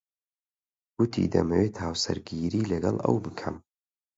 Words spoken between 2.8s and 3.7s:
ئەو بکەم.